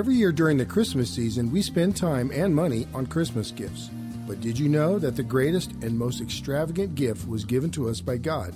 [0.00, 3.90] Every year during the Christmas season, we spend time and money on Christmas gifts.
[4.26, 8.00] But did you know that the greatest and most extravagant gift was given to us
[8.00, 8.54] by God?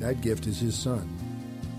[0.00, 1.08] That gift is His Son.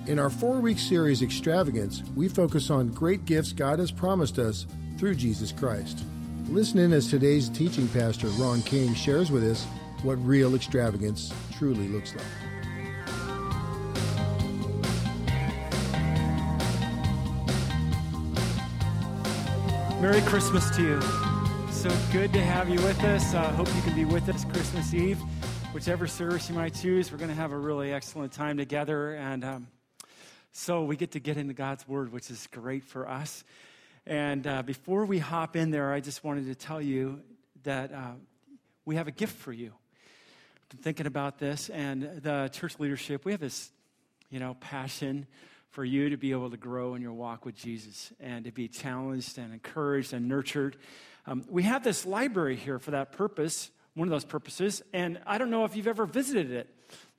[0.08, 4.66] In our four week series, Extravagance, we focus on great gifts God has promised us
[4.98, 6.06] through Jesus Christ.
[6.48, 9.66] Listen in as today's teaching pastor, Ron King, shares with us
[10.04, 12.51] what real extravagance truly looks like.
[20.02, 21.02] Merry Christmas to you.
[21.70, 23.36] So good to have you with us.
[23.36, 25.20] I uh, hope you can be with us Christmas Eve.
[25.74, 29.14] Whichever service you might choose, we're going to have a really excellent time together.
[29.14, 29.68] And um,
[30.54, 33.44] so we get to get into God's Word, which is great for us.
[34.08, 37.22] And uh, before we hop in there, I just wanted to tell you
[37.62, 38.14] that uh,
[38.86, 39.72] we have a gift for you.
[40.64, 43.72] I've been thinking about this, and the church leadership, we have this,
[44.32, 45.28] you know, passion
[45.72, 48.68] for you to be able to grow in your walk with Jesus and to be
[48.68, 50.78] challenged and encouraged and nurtured.
[51.26, 55.38] Um, we have this library here for that purpose, one of those purposes, and I
[55.38, 56.70] don't know if you've ever visited it,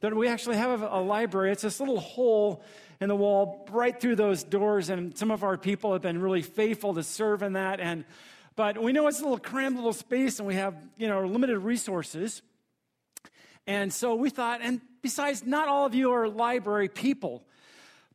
[0.01, 1.51] but we actually have a, a library.
[1.51, 2.63] It's this little hole
[3.01, 6.43] in the wall right through those doors, and some of our people have been really
[6.43, 7.81] faithful to serve in that.
[7.81, 8.05] And
[8.55, 11.59] but we know it's a little cramped little space, and we have you know limited
[11.59, 12.43] resources.
[13.67, 17.45] And so we thought, and besides, not all of you are library people.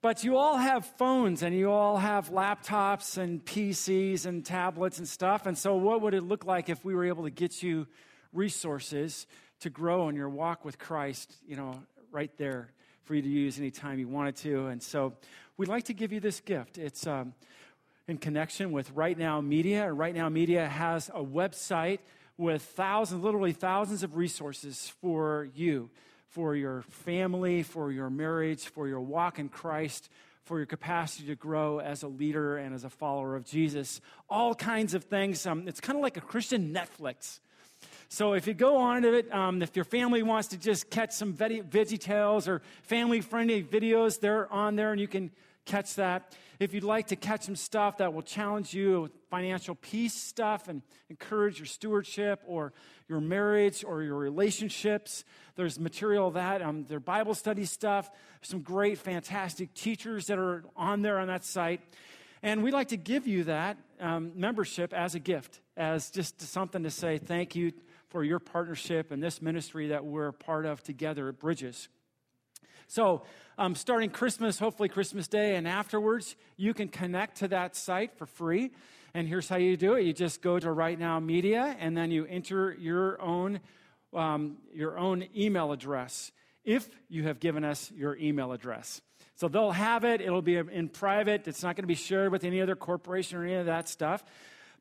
[0.07, 5.05] But you all have phones and you all have laptops and PCs and tablets and
[5.05, 5.45] stuff.
[5.45, 7.87] And so, what would it look like if we were able to get you
[8.31, 9.27] resources
[9.59, 12.69] to grow in your walk with Christ, you know, right there
[13.03, 14.67] for you to use anytime you wanted to?
[14.67, 15.11] And so,
[15.57, 16.77] we'd like to give you this gift.
[16.77, 17.33] It's um,
[18.07, 19.89] in connection with Right Now Media.
[19.89, 21.99] And Right Now Media has a website
[22.37, 25.89] with thousands, literally thousands of resources for you
[26.29, 30.09] for your family, for your marriage, for your walk in Christ,
[30.43, 34.01] for your capacity to grow as a leader and as a follower of Jesus.
[34.29, 35.45] All kinds of things.
[35.45, 37.39] Um, it's kind of like a Christian Netflix.
[38.09, 41.11] So if you go on to it, um, if your family wants to just catch
[41.11, 45.31] some VeggieTales or family friendly videos, they're on there and you can
[45.65, 46.33] catch that.
[46.59, 50.69] If you'd like to catch some stuff that will challenge you with financial peace stuff
[50.69, 52.73] and encourage your stewardship or
[53.07, 55.23] your marriage or your relationships,
[55.55, 56.61] there's material that.
[56.61, 58.09] Um, their Bible study stuff,
[58.41, 61.81] some great, fantastic teachers that are on there on that site.
[62.43, 66.83] And we'd like to give you that um, membership as a gift, as just something
[66.83, 67.71] to say thank you
[68.09, 71.89] for your partnership and this ministry that we're part of together at Bridges.
[72.87, 73.23] So,
[73.57, 78.25] um, starting Christmas, hopefully Christmas Day, and afterwards, you can connect to that site for
[78.25, 78.71] free.
[79.17, 82.11] And here's how you do it you just go to Right Now Media, and then
[82.11, 83.61] you enter your own,
[84.13, 86.31] um, your own email address
[86.63, 89.01] if you have given us your email address.
[89.33, 92.43] So they'll have it, it'll be in private, it's not going to be shared with
[92.43, 94.23] any other corporation or any of that stuff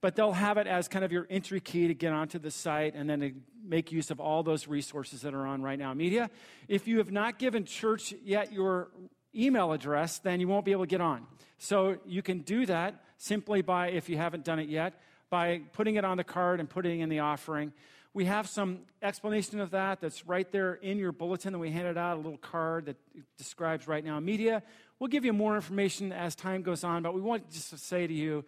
[0.03, 2.95] but they'll have it as kind of your entry key to get onto the site
[2.95, 3.33] and then to
[3.65, 6.29] make use of all those resources that are on right now media.
[6.69, 8.91] If you have not given church yet your
[9.35, 11.27] email address, then you won't be able to get on.
[11.57, 15.01] So you can do that simply by, if you haven't done it yet,
[15.31, 17.73] by putting it on the card and putting in the offering.
[18.15, 21.99] We have some explanation of that that's right there in your bulletin that we handed
[21.99, 22.97] out, a little card that
[23.37, 24.63] describes right now media.
[24.99, 28.07] We'll give you more information as time goes on, but we want just to say
[28.07, 28.45] to you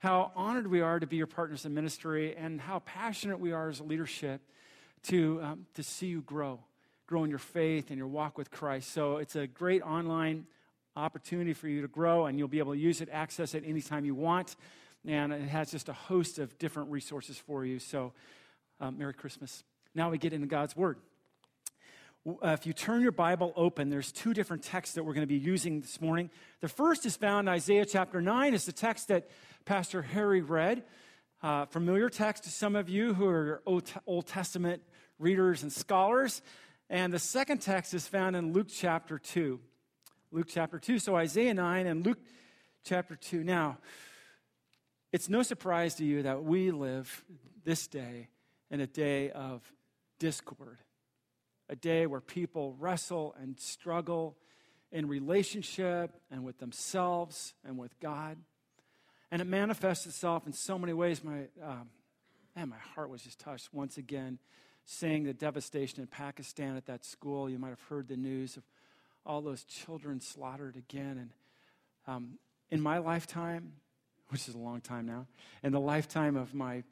[0.00, 3.68] how honored we are to be your partners in ministry and how passionate we are
[3.68, 4.42] as a leadership
[5.04, 6.60] to, um, to see you grow,
[7.06, 8.92] grow in your faith and your walk with Christ.
[8.92, 10.46] So it's a great online
[10.98, 14.04] opportunity for you to grow, and you'll be able to use it, access it anytime
[14.04, 14.56] you want.
[15.06, 17.78] And it has just a host of different resources for you.
[17.78, 18.12] So,
[18.80, 19.64] um, Merry Christmas.
[19.94, 20.98] Now we get into God's Word.
[22.26, 25.26] Uh, if you turn your Bible open, there's two different texts that we're going to
[25.26, 26.30] be using this morning.
[26.60, 28.54] The first is found in Isaiah chapter 9.
[28.54, 29.30] It's the text that
[29.64, 30.84] Pastor Harry read.
[31.42, 34.82] Uh, familiar text to some of you who are Old Testament
[35.18, 36.42] readers and scholars.
[36.90, 39.60] And the second text is found in Luke chapter 2.
[40.30, 40.98] Luke chapter 2.
[40.98, 42.18] So Isaiah 9 and Luke
[42.84, 43.42] chapter 2.
[43.44, 43.78] Now,
[45.10, 47.24] it's no surprise to you that we live
[47.64, 48.28] this day
[48.70, 49.62] in a day of
[50.18, 50.78] discord,
[51.70, 54.36] a day where people wrestle and struggle
[54.92, 58.36] in relationship and with themselves and with God.
[59.30, 61.24] And it manifests itself in so many ways.
[61.24, 61.88] My, um,
[62.54, 64.38] man, my heart was just touched once again
[64.84, 67.48] seeing the devastation in Pakistan at that school.
[67.48, 68.62] You might have heard the news of
[69.26, 71.18] all those children slaughtered again.
[71.18, 71.30] And
[72.06, 72.38] um,
[72.70, 73.72] in my lifetime,
[74.28, 75.26] which is a long time now,
[75.62, 76.82] in the lifetime of my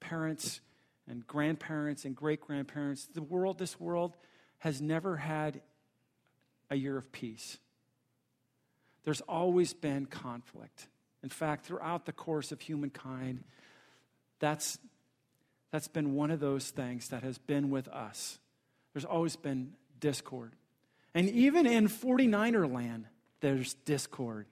[0.00, 0.60] parents
[1.08, 4.16] and grandparents and great grandparents, the world, this world,
[4.58, 5.60] has never had
[6.70, 7.58] a year of peace.
[9.04, 10.88] There's always been conflict
[11.24, 13.44] In fact, throughout the course of humankind,
[14.40, 14.78] that's,
[15.72, 18.38] that's been one of those things that has been with us.
[18.92, 20.52] There's always been discord.
[21.14, 23.06] And even in 49er land,
[23.40, 24.46] there's discord.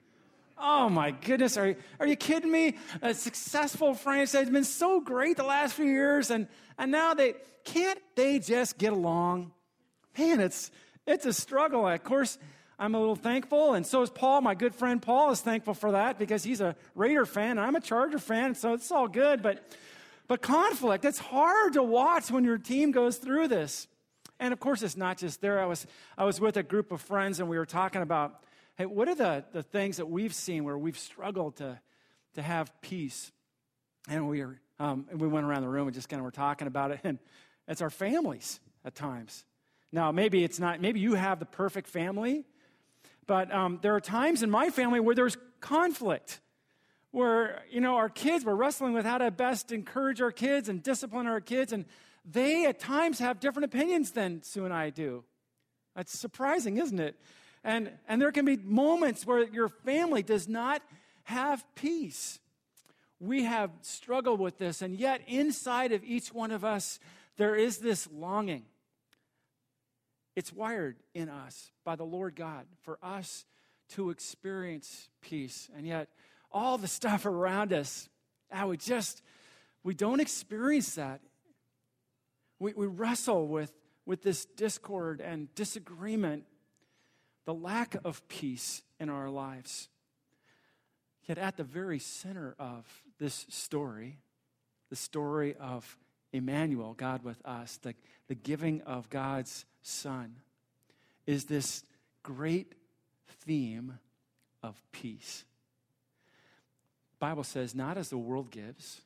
[0.57, 2.77] Oh my goodness, are you, are you kidding me?
[3.01, 7.35] A successful franchise has been so great the last few years, and, and now they
[7.63, 9.51] can't they just get along?
[10.17, 10.71] Man, it's
[11.05, 11.87] it's a struggle.
[11.87, 12.37] Of course,
[12.79, 14.41] I'm a little thankful, and so is Paul.
[14.41, 17.75] My good friend Paul is thankful for that because he's a Raider fan, and I'm
[17.75, 19.41] a Charger fan, so it's all good.
[19.41, 19.63] But
[20.27, 23.87] but conflict, it's hard to watch when your team goes through this.
[24.39, 25.61] And of course, it's not just there.
[25.61, 25.85] I was
[26.17, 28.43] I was with a group of friends, and we were talking about
[28.75, 31.79] Hey, what are the, the things that we've seen where we've struggled to,
[32.33, 33.31] to have peace?
[34.09, 36.31] And we, are, um, and we went around the room and just kind of were
[36.31, 36.99] talking about it.
[37.03, 37.19] And
[37.67, 39.45] it's our families at times.
[39.91, 42.45] Now, maybe it's not, maybe you have the perfect family,
[43.27, 46.41] but um, there are times in my family where there's conflict,
[47.11, 50.81] where, you know, our kids, we're wrestling with how to best encourage our kids and
[50.81, 51.85] discipline our kids, and
[52.25, 55.23] they at times have different opinions than Sue and I do.
[55.95, 57.15] That's surprising, isn't it?
[57.63, 60.81] And, and there can be moments where your family does not
[61.23, 62.39] have peace.
[63.19, 66.99] We have struggled with this, and yet inside of each one of us,
[67.37, 68.65] there is this longing.
[70.35, 73.45] It's wired in us by the Lord God for us
[73.89, 75.69] to experience peace.
[75.77, 76.09] And yet,
[76.51, 78.09] all the stuff around us,
[78.65, 79.21] we just,
[79.83, 81.21] we don't experience that.
[82.59, 83.71] We, we wrestle with,
[84.05, 86.45] with this discord and disagreement
[87.45, 89.89] the lack of peace in our lives.
[91.25, 92.85] Yet, at the very center of
[93.17, 94.19] this story,
[94.89, 95.97] the story of
[96.31, 97.95] Emmanuel, God with us, the,
[98.27, 100.35] the giving of God's Son,
[101.25, 101.83] is this
[102.23, 102.73] great
[103.27, 103.99] theme
[104.61, 105.45] of peace.
[107.19, 109.01] Bible says, not as the world gives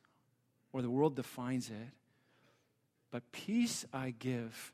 [0.73, 1.93] or the world defines it,
[3.11, 4.73] but peace I give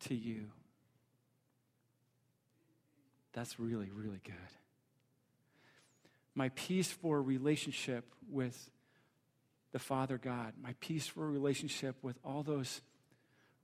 [0.00, 0.46] to you.
[3.32, 4.34] That's really, really good.
[6.34, 8.70] My peace for relationship with
[9.72, 12.80] the Father God, my peace for relationship with all those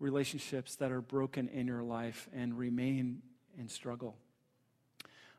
[0.00, 3.20] relationships that are broken in your life and remain
[3.58, 4.16] in struggle.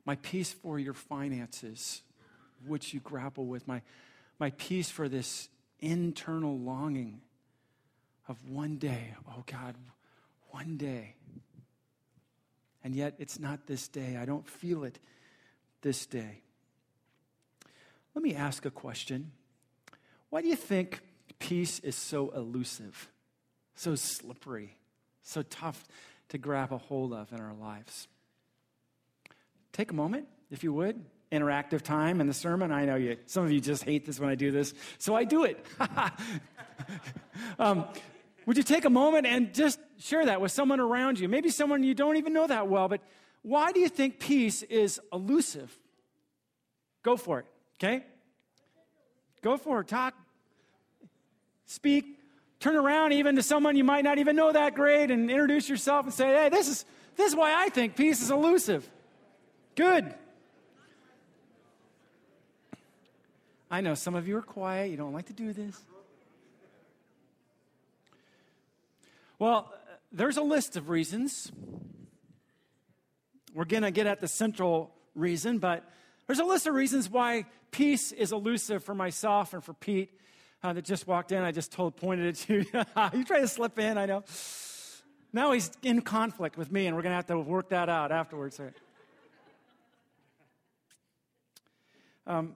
[0.06, 2.02] My peace for your finances,
[2.68, 3.68] which you grapple with.
[3.68, 3.82] My,
[4.40, 5.50] my peace for this
[5.80, 7.22] internal longing
[8.30, 9.76] of one day, oh God,
[10.52, 11.16] one day
[12.84, 14.18] and yet, it's not this day.
[14.18, 15.00] I don't feel it
[15.82, 16.42] this day.
[18.16, 19.32] Let me ask a question.
[20.30, 21.02] Why do you think
[21.40, 23.10] peace is so elusive,
[23.76, 24.78] so slippery,
[25.24, 25.86] so tough
[26.30, 28.08] to grab a hold of in our lives?
[29.74, 31.04] Take a moment, if you would.
[31.32, 32.72] Interactive time in the sermon.
[32.72, 35.26] I know you, some of you just hate this when I do this, so I
[35.26, 35.64] do it.
[37.60, 37.86] um,
[38.50, 41.30] would you take a moment and just share that with someone around you?
[41.30, 43.00] Maybe someone you don't even know that well, but
[43.44, 45.72] why do you think peace is elusive?
[47.04, 47.46] Go for it,
[47.78, 48.04] okay?
[49.44, 49.88] Go for it.
[49.88, 50.16] Talk,
[51.68, 52.18] speak,
[52.60, 56.06] turn around even to someone you might not even know that great and introduce yourself
[56.06, 56.86] and say, hey, this is,
[57.18, 58.90] this is why I think peace is elusive.
[59.76, 60.12] Good.
[63.70, 65.80] I know some of you are quiet, you don't like to do this.
[69.40, 69.74] Well,
[70.12, 71.50] there's a list of reasons.
[73.54, 75.90] We're going to get at the central reason, but
[76.28, 80.12] there's a list of reasons why peace is elusive for myself and for Pete
[80.62, 81.42] uh, that just walked in.
[81.42, 82.66] I just told, pointed at you.
[83.14, 84.26] you trying to slip in, I know.
[85.32, 88.12] Now he's in conflict with me, and we're going to have to work that out
[88.12, 88.60] afterwards.
[92.28, 92.56] Um,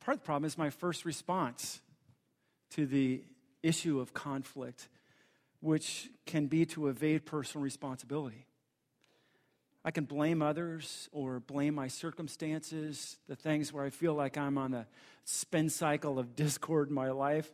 [0.00, 1.80] part of the problem is my first response
[2.72, 3.22] to the
[3.62, 4.88] issue of conflict
[5.62, 8.46] which can be to evade personal responsibility.
[9.84, 14.58] I can blame others or blame my circumstances, the things where I feel like I'm
[14.58, 14.86] on a
[15.24, 17.50] spin cycle of discord in my life.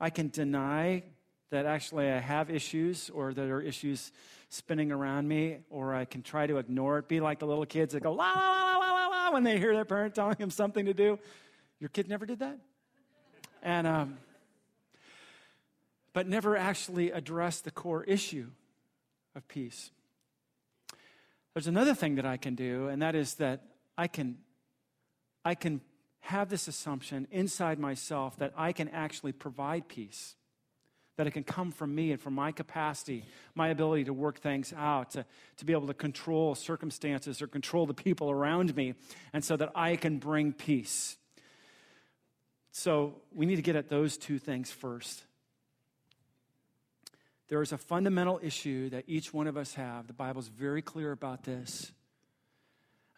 [0.00, 1.04] I can deny
[1.50, 4.10] that actually I have issues or there are issues
[4.48, 7.08] spinning around me, or I can try to ignore it.
[7.08, 9.58] Be like the little kids that go, la, la, la, la, la, la, when they
[9.58, 11.18] hear their parent telling them something to do.
[11.80, 12.58] Your kid never did that?
[13.62, 14.18] And, um,
[16.12, 18.48] but never actually address the core issue
[19.34, 19.90] of peace.
[21.54, 23.62] There's another thing that I can do, and that is that
[23.96, 24.38] I can,
[25.44, 25.80] I can
[26.20, 30.36] have this assumption inside myself that I can actually provide peace,
[31.16, 34.72] that it can come from me and from my capacity, my ability to work things
[34.76, 35.26] out, to,
[35.58, 38.94] to be able to control circumstances or control the people around me,
[39.32, 41.16] and so that I can bring peace.
[42.70, 45.24] So we need to get at those two things first.
[47.52, 50.06] There is a fundamental issue that each one of us have.
[50.06, 51.92] The Bible's very clear about this.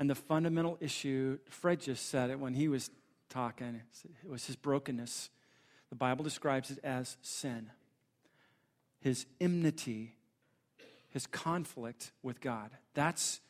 [0.00, 2.90] And the fundamental issue, Fred just said it when he was
[3.28, 3.80] talking,
[4.24, 5.30] it was his brokenness.
[5.90, 7.70] The Bible describes it as sin,
[8.98, 10.16] his enmity,
[11.10, 12.72] his conflict with God.
[12.94, 13.40] That's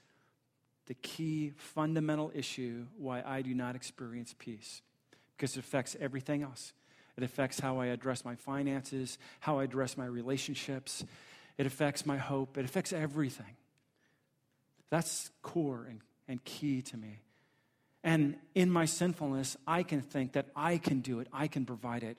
[0.84, 4.82] the key fundamental issue why I do not experience peace,
[5.34, 6.74] because it affects everything else.
[7.16, 11.04] It affects how I address my finances, how I address my relationships.
[11.58, 12.58] It affects my hope.
[12.58, 13.56] It affects everything.
[14.90, 17.20] That's core and, and key to me.
[18.02, 22.02] And in my sinfulness, I can think that I can do it, I can provide
[22.02, 22.18] it.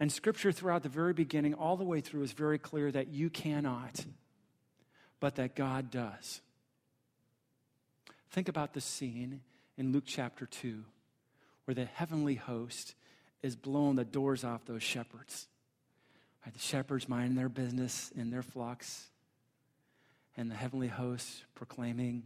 [0.00, 3.28] And scripture throughout the very beginning, all the way through, is very clear that you
[3.30, 4.04] cannot,
[5.20, 6.40] but that God does.
[8.30, 9.40] Think about the scene
[9.76, 10.84] in Luke chapter 2,
[11.64, 12.94] where the heavenly host
[13.42, 15.48] is blowing the doors off those shepherds.
[16.44, 19.08] Right, the shepherds minding their business in their flocks,
[20.36, 22.24] and the heavenly host proclaiming,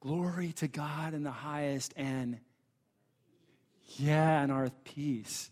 [0.00, 2.38] Glory to God in the highest, and
[3.96, 5.50] yeah, and our peace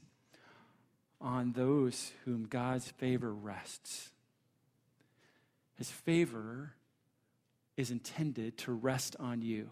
[1.21, 4.11] on those whom God's favor rests.
[5.77, 6.73] His favor
[7.77, 9.71] is intended to rest on you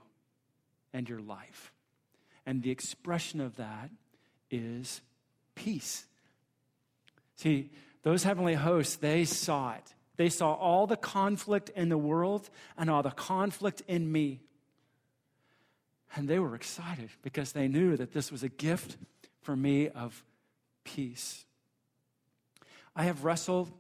[0.93, 1.73] and your life.
[2.45, 3.91] And the expression of that
[4.51, 5.01] is
[5.55, 6.07] peace.
[7.37, 7.71] See,
[8.03, 9.95] those heavenly hosts, they saw it.
[10.17, 12.49] They saw all the conflict in the world
[12.79, 14.41] and all the conflict in me.
[16.15, 18.97] And they were excited because they knew that this was a gift
[19.43, 20.25] for me of
[20.85, 21.45] peace.
[22.95, 23.71] I have wrestled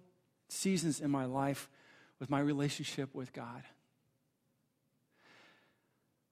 [0.48, 1.70] seasons in my life
[2.20, 3.62] with my relationship with God.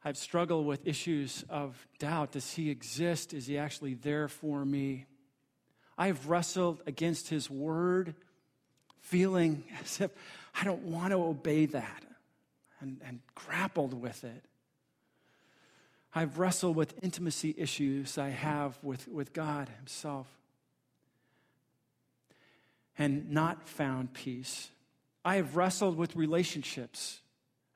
[0.04, 2.32] I've struggled with issues of doubt.
[2.32, 3.32] Does he exist?
[3.32, 5.06] Is he actually there for me?
[5.96, 8.14] I've wrestled against his word,
[9.00, 10.10] feeling as if
[10.60, 12.04] I don't want to obey that,
[12.80, 14.44] and, and grappled with it.
[16.14, 20.28] I've wrestled with intimacy issues I have with, with God Himself
[22.96, 24.70] and not found peace.
[25.24, 27.20] I have wrestled with relationships,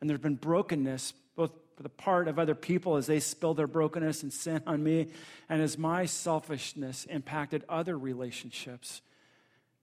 [0.01, 4.23] and there's been brokenness both the part of other people as they spill their brokenness
[4.23, 5.09] and sin on me,
[5.49, 9.03] and as my selfishness impacted other relationships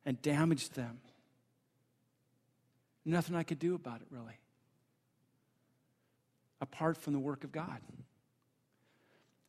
[0.05, 0.99] and damaged them.
[3.05, 4.39] Nothing I could do about it, really,
[6.59, 7.79] apart from the work of God.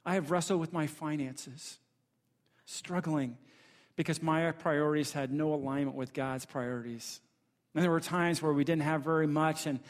[0.04, 1.78] I have wrestled with my finances,
[2.64, 3.38] struggling
[3.96, 7.20] because my priorities had no alignment with God's priorities.
[7.74, 9.80] And there were times where we didn't have very much, and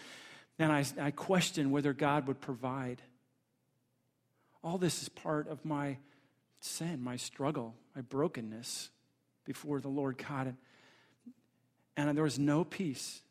[0.59, 3.03] and I, I question whether God would provide.
[4.63, 5.99] All this is part of my
[6.61, 8.91] sin, my struggle, my brokenness
[9.45, 10.57] before the Lord God.
[11.97, 13.23] And there was no peace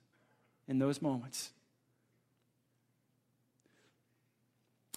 [0.68, 1.52] in those moments.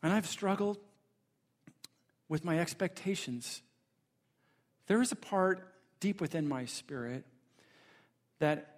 [0.03, 0.79] And I've struggled
[2.29, 3.63] with my expectations.
[4.87, 7.25] There is a part deep within my spirit
[8.39, 8.78] that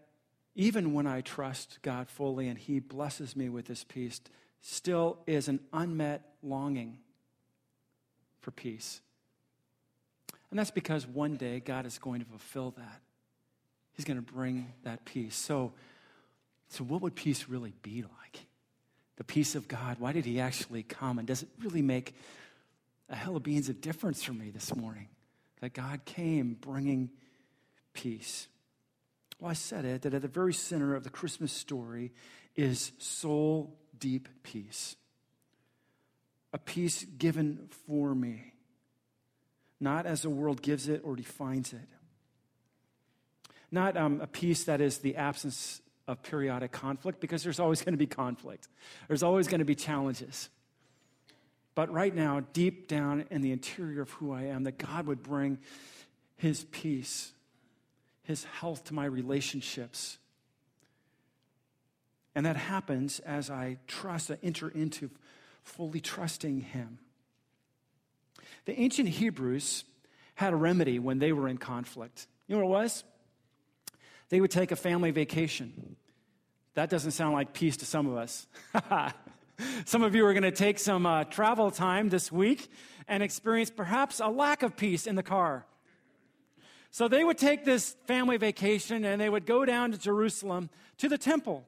[0.55, 4.21] even when I trust God fully and He blesses me with this peace,
[4.61, 6.99] still is an unmet longing
[8.41, 9.01] for peace.
[10.51, 13.01] And that's because one day God is going to fulfill that.
[13.93, 15.37] He's going to bring that peace.
[15.37, 15.73] So,
[16.69, 18.47] so what would peace really be like?
[19.17, 19.97] The peace of God.
[19.99, 21.19] Why did He actually come?
[21.19, 22.15] And does it really make
[23.09, 25.09] a hell of beans of difference for me this morning
[25.61, 27.11] that God came bringing
[27.93, 28.49] peace?
[29.41, 32.13] Well, I said it that at the very center of the Christmas story
[32.57, 34.97] is soul deep peace.
[36.53, 38.53] A peace given for me,
[39.81, 41.89] not as the world gives it or defines it.
[43.71, 47.95] Not um, a peace that is the absence of periodic conflict, because there's always going
[47.95, 48.69] to be conflict,
[49.09, 50.51] there's always going to be challenges.
[51.77, 55.23] But right now, deep down in the interior of who I am, that God would
[55.23, 55.59] bring
[56.37, 57.33] his peace
[58.23, 60.19] his health to my relationships.
[62.35, 65.11] And that happens as I trust, I enter into
[65.63, 66.99] fully trusting him.
[68.65, 69.85] The ancient Hebrews
[70.37, 72.27] had a remedy when they were in conflict.
[72.47, 73.05] You know what it was?
[74.29, 75.97] They would take a family vacation.
[76.75, 78.47] That doesn't sound like peace to some of us.
[79.85, 82.71] some of you are going to take some uh, travel time this week
[83.09, 85.67] and experience perhaps a lack of peace in the car.
[86.91, 91.09] So they would take this family vacation and they would go down to Jerusalem to
[91.09, 91.65] the temple.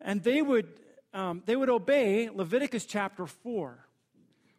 [0.00, 0.68] And they would,
[1.14, 3.78] um, they would obey Leviticus chapter 4.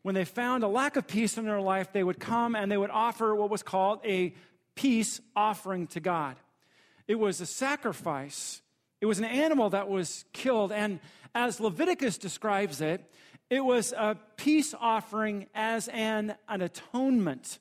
[0.02, 2.78] When they found a lack of peace in their life, they would come and they
[2.78, 4.34] would offer what was called a
[4.74, 6.36] peace offering to God.
[7.08, 8.62] It was a sacrifice,
[9.02, 10.72] it was an animal that was killed.
[10.72, 11.00] And
[11.36, 13.04] as Leviticus describes it,
[13.50, 17.60] it was a peace offering as an, an atonement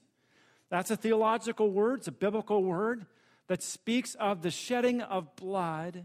[0.69, 3.07] that's a theological word, it's a biblical word
[3.49, 6.05] that speaks of the shedding of blood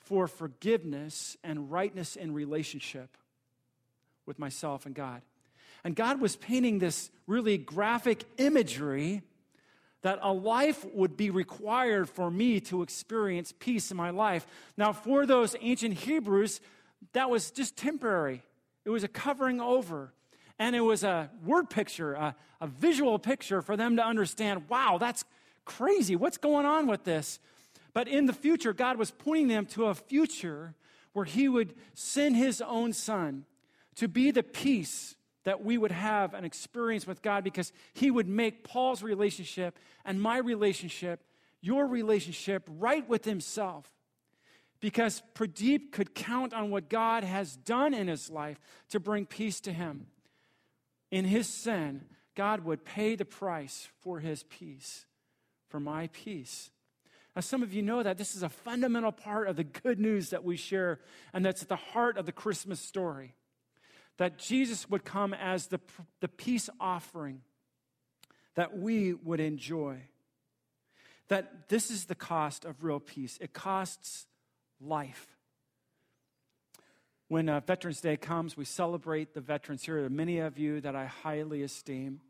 [0.00, 3.16] for forgiveness and rightness in relationship
[4.26, 5.22] with myself and God.
[5.84, 9.22] And God was painting this really graphic imagery
[10.02, 14.46] that a life would be required for me to experience peace in my life.
[14.76, 16.60] Now, for those ancient Hebrews,
[17.12, 18.42] that was just temporary,
[18.84, 20.12] it was a covering over.
[20.58, 24.98] And it was a word picture, a, a visual picture for them to understand wow,
[24.98, 25.24] that's
[25.64, 26.16] crazy.
[26.16, 27.38] What's going on with this?
[27.92, 30.74] But in the future, God was pointing them to a future
[31.12, 33.44] where He would send His own Son
[33.96, 38.28] to be the peace that we would have an experience with God because He would
[38.28, 41.20] make Paul's relationship and my relationship,
[41.60, 43.90] your relationship, right with Himself.
[44.80, 49.58] Because Pradeep could count on what God has done in his life to bring peace
[49.60, 50.08] to him
[51.10, 55.06] in his sin, God would pay the price for his peace,
[55.68, 56.70] for my peace.
[57.34, 60.30] Now, some of you know that this is a fundamental part of the good news
[60.30, 61.00] that we share,
[61.32, 63.34] and that's at the heart of the Christmas story.
[64.18, 65.80] That Jesus would come as the,
[66.20, 67.40] the peace offering
[68.54, 69.98] that we would enjoy.
[71.28, 74.26] That this is the cost of real peace, it costs
[74.80, 75.26] life.
[77.34, 79.82] When uh, Veterans Day comes, we celebrate the veterans.
[79.82, 82.20] Here are many of you that I highly esteem.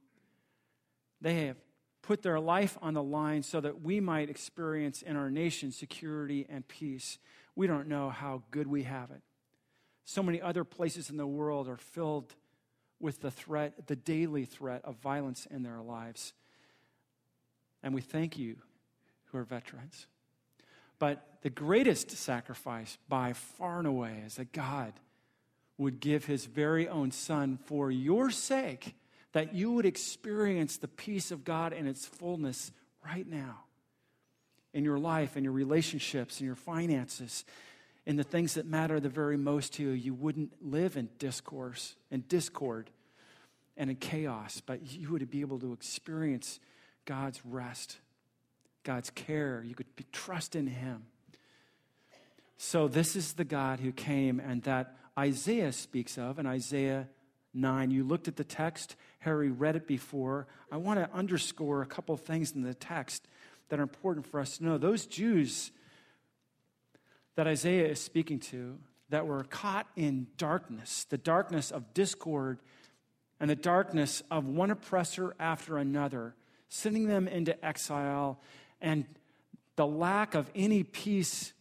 [1.21, 1.59] They have
[2.01, 6.47] put their life on the line so that we might experience in our nation security
[6.49, 7.19] and peace.
[7.55, 9.21] We don't know how good we have it.
[10.07, 12.35] So many other places in the world are filled
[12.99, 16.33] with the threat, the daily threat of violence in their lives.
[17.83, 18.57] And we thank you
[19.27, 20.07] who are veterans.
[20.99, 24.95] But the greatest sacrifice by far and away is that God
[25.77, 28.95] would give his very own son for your sake,
[29.33, 32.73] that you would experience the peace of God in its fullness
[33.05, 33.61] right now
[34.73, 37.45] in your life, in your relationships, in your finances,
[38.07, 39.91] in the things that matter the very most to you.
[39.91, 42.91] You wouldn't live in discourse and discord
[43.77, 46.59] and in chaos, but you would be able to experience
[47.05, 47.99] God's rest
[48.85, 49.65] God's care.
[49.67, 51.05] You could trust in Him.
[52.67, 57.09] So, this is the God who came and that Isaiah speaks of in Isaiah
[57.53, 57.91] 9.
[57.91, 60.47] You looked at the text, Harry read it before.
[60.73, 63.29] I want to underscore a couple things in the text
[63.69, 64.79] that are important for us to know.
[64.79, 65.73] Those Jews
[67.37, 68.79] that Isaiah is speaking to
[69.11, 72.61] that were caught in darkness, the darkness of discord
[73.41, 76.35] and the darkness of one oppressor after another,
[76.71, 78.41] sending them into exile
[78.81, 79.05] and
[79.77, 81.53] the lack of any peace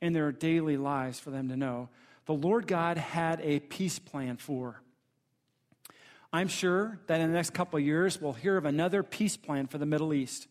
[0.00, 1.88] in their daily lives for them to know,
[2.26, 4.82] the Lord God had a peace plan for.
[6.32, 9.66] I'm sure that in the next couple of years, we'll hear of another peace plan
[9.66, 10.48] for the Middle East.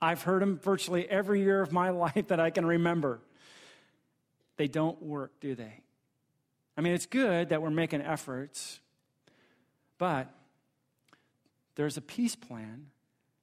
[0.00, 3.20] I've heard them virtually every year of my life that I can remember.
[4.56, 5.82] They don't work, do they?
[6.76, 8.80] I mean, it's good that we're making efforts,
[9.98, 10.28] but
[11.74, 12.86] there's a peace plan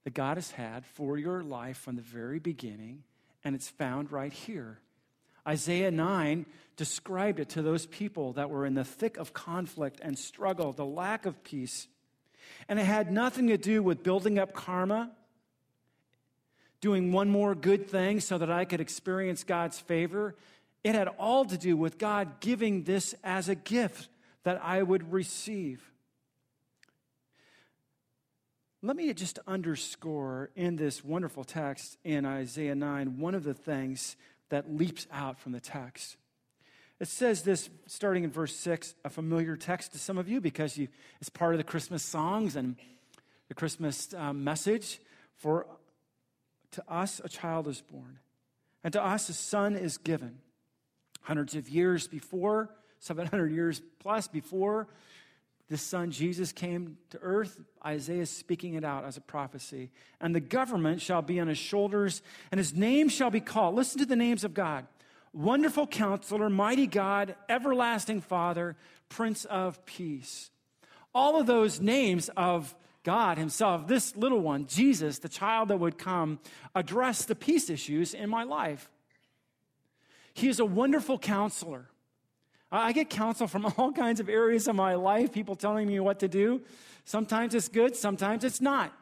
[0.04, 3.04] that God has had for your life from the very beginning,
[3.44, 4.80] and it's found right here.
[5.48, 10.18] Isaiah 9 described it to those people that were in the thick of conflict and
[10.18, 11.88] struggle, the lack of peace.
[12.68, 15.12] And it had nothing to do with building up karma,
[16.82, 20.36] doing one more good thing so that I could experience God's favor.
[20.84, 24.10] It had all to do with God giving this as a gift
[24.44, 25.92] that I would receive.
[28.82, 34.16] Let me just underscore in this wonderful text in Isaiah 9 one of the things
[34.50, 36.18] that leaps out from the text.
[37.00, 40.78] It says this starting in verse 6, a familiar text to some of you because
[40.78, 40.88] you,
[41.20, 42.76] it's part of the Christmas songs and
[43.50, 45.00] the Christmas um, message.
[45.36, 45.68] For
[46.72, 48.20] to us a child is born,
[48.84, 50.38] and to us a son is given.
[51.22, 54.88] Hundreds of years before, 700 years plus before,
[55.70, 57.60] this son Jesus came to earth.
[57.84, 59.90] Isaiah is speaking it out as a prophecy.
[60.22, 63.76] And the government shall be on his shoulders, and his name shall be called.
[63.76, 64.86] Listen to the names of God
[65.34, 68.78] Wonderful Counselor, Mighty God, Everlasting Father,
[69.10, 70.50] Prince of Peace.
[71.14, 75.98] All of those names of God Himself, this little one, Jesus, the child that would
[75.98, 76.40] come,
[76.74, 78.90] address the peace issues in my life.
[80.34, 81.88] He is a wonderful counselor.
[82.78, 86.20] I get counsel from all kinds of areas of my life, people telling me what
[86.20, 86.62] to do.
[87.06, 88.94] Sometimes it's good, sometimes it's not.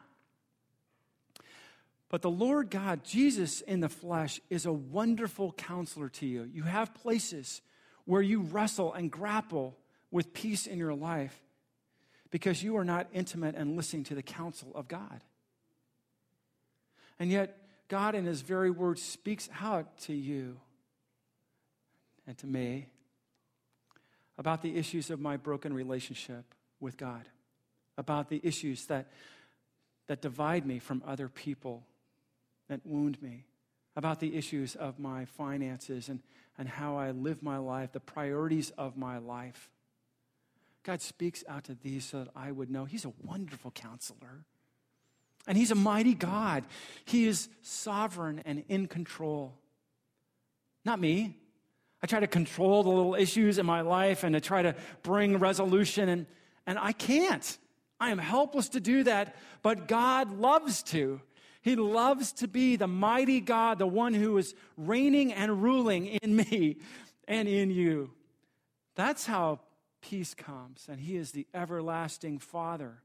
[2.10, 6.44] But the Lord God, Jesus in the flesh, is a wonderful counselor to you.
[6.44, 7.60] You have places
[8.04, 9.76] where you wrestle and grapple
[10.10, 11.40] with peace in your life
[12.30, 15.22] because you are not intimate and listening to the counsel of God.
[17.18, 17.58] And yet,
[17.88, 20.60] God, in His very word, speaks out to you
[22.26, 22.88] and to me
[24.38, 27.24] about the issues of my broken relationship with God,
[27.96, 29.06] about the issues that,
[30.06, 31.84] that divide me from other people,
[32.68, 33.44] that wound me,
[33.96, 36.20] about the issues of my finances and,
[36.58, 39.70] and how I live my life, the priorities of my life.
[40.82, 44.44] God speaks out to these so that I would know He's a wonderful counselor.
[45.46, 46.64] And He's a mighty God.
[47.04, 49.54] He is sovereign and in control.
[50.84, 51.36] Not me.
[52.04, 55.38] I try to control the little issues in my life and to try to bring
[55.38, 56.26] resolution, and,
[56.66, 57.56] and I can't.
[57.98, 61.22] I am helpless to do that, but God loves to.
[61.62, 66.36] He loves to be the mighty God, the one who is reigning and ruling in
[66.36, 66.76] me
[67.26, 68.10] and in you.
[68.96, 69.60] That's how
[70.02, 72.98] peace comes, and He is the everlasting Father.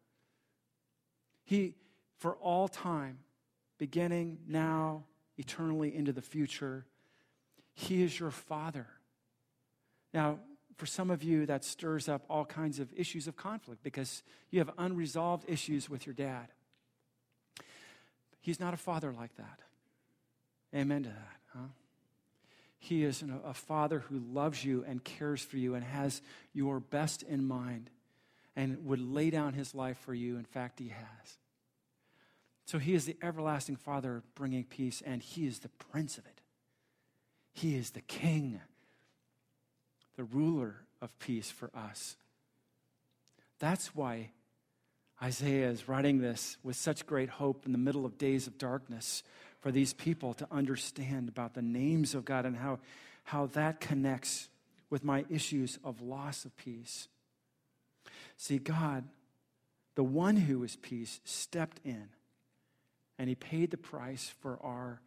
[1.45, 1.75] He,
[2.17, 3.19] for all time,
[3.77, 5.05] beginning now,
[5.37, 6.85] eternally into the future,
[7.79, 8.87] He is your Father.
[10.13, 10.39] Now,
[10.75, 14.59] for some of you, that stirs up all kinds of issues of conflict because you
[14.59, 16.47] have unresolved issues with your dad.
[18.41, 19.59] He's not a father like that.
[20.75, 21.67] Amen to that, huh?
[22.79, 26.21] He is a father who loves you and cares for you and has
[26.53, 27.89] your best in mind
[28.57, 30.37] and would lay down his life for you.
[30.37, 31.37] In fact, he has.
[32.65, 36.38] So he is the everlasting Father bringing peace, and he is the Prince of it.
[37.59, 38.61] He is the King,
[40.15, 42.15] the ruler of peace for us.
[43.59, 44.31] That's why
[45.21, 49.23] Isaiah is writing this with such great hope in the middle of days of darkness
[49.59, 52.79] for these people to understand about the names of God and how,
[53.25, 54.47] how that connects
[54.89, 57.09] with my issues of loss of peace.
[58.37, 59.03] See, God,
[59.95, 62.07] the one who is peace, stepped in
[63.17, 65.01] and he paid the price for our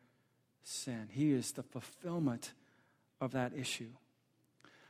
[0.62, 1.09] sin.
[1.11, 2.53] He is the fulfillment
[3.20, 3.90] of that issue.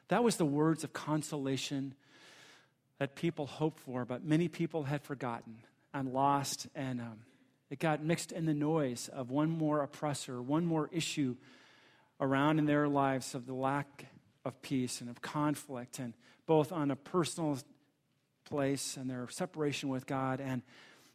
[0.09, 1.95] That was the words of consolation
[2.99, 5.59] that people hoped for, but many people had forgotten
[5.95, 7.21] and lost, and um,
[7.71, 11.37] it got mixed in the noise of one more oppressor, one more issue
[12.21, 14.07] around in their lives of the lack
[14.45, 16.15] of peace and of conflict, and
[16.47, 17.59] both on a personal
[18.45, 20.63] place and their separation with God, and,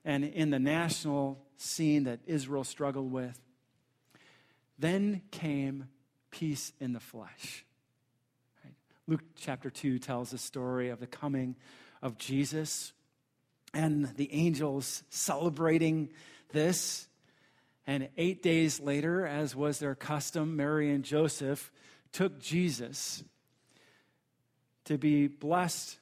[0.03, 3.39] and in the national scene that Israel struggled with.
[4.79, 5.87] Then came
[6.31, 7.65] peace in the flesh.
[9.07, 11.55] Luke chapter 2 tells the story of the coming
[12.01, 12.91] of Jesus
[13.73, 16.09] and the angels celebrating
[16.51, 17.07] this.
[17.85, 21.71] And eight days later, as was their custom, Mary and Joseph
[22.11, 23.23] took Jesus
[24.85, 25.99] to be blessed,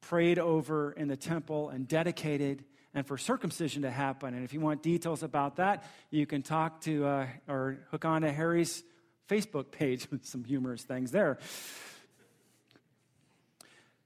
[0.00, 2.64] prayed over in the temple, and dedicated,
[2.94, 4.34] and for circumcision to happen.
[4.34, 8.22] And if you want details about that, you can talk to uh, or hook on
[8.22, 8.82] to Harry's
[9.28, 11.38] Facebook page with some humorous things there.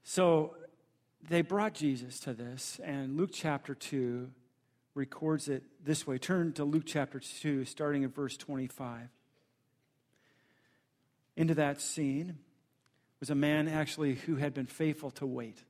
[0.03, 0.55] So
[1.27, 4.29] they brought Jesus to this, and Luke chapter 2
[4.95, 6.17] records it this way.
[6.17, 9.09] Turn to Luke chapter 2, starting at verse 25.
[11.35, 12.37] Into that scene
[13.19, 15.63] was a man actually who had been faithful to wait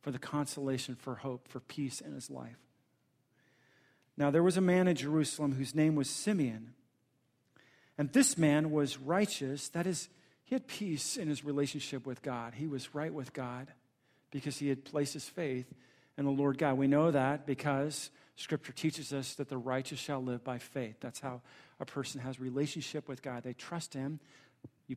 [0.00, 2.58] for the consolation, for hope, for peace in his life.
[4.16, 6.74] Now, there was a man in Jerusalem whose name was Simeon.
[7.96, 10.08] And this man was righteous, that is,
[10.44, 12.54] he had peace in his relationship with God.
[12.54, 13.68] He was right with God
[14.30, 15.66] because he had placed his faith
[16.16, 16.78] in the Lord God.
[16.78, 20.96] We know that because Scripture teaches us that the righteous shall live by faith.
[21.00, 21.42] That's how
[21.80, 23.42] a person has relationship with God.
[23.42, 24.20] They trust him.
[24.86, 24.96] You,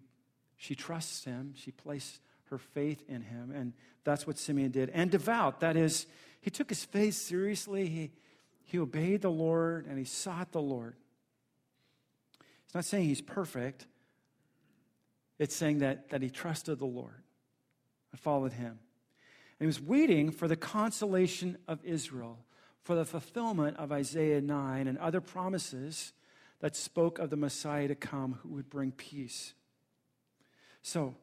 [0.58, 1.54] she trusts him.
[1.56, 2.20] She placed
[2.52, 3.52] her faith in him.
[3.56, 4.90] And that's what Simeon did.
[4.90, 6.06] And devout, that is,
[6.42, 7.88] he took his faith seriously.
[7.88, 8.12] He,
[8.66, 10.96] he obeyed the Lord and he sought the Lord.
[12.66, 13.88] It's not saying he's perfect,
[15.40, 17.24] it's saying that, that he trusted the Lord
[18.12, 18.68] and followed him.
[18.68, 18.78] And
[19.60, 22.46] he was waiting for the consolation of Israel,
[22.84, 26.14] for the fulfillment of Isaiah 9 and other promises
[26.60, 29.54] that spoke of the Messiah to come who would bring peace.
[30.82, 31.16] So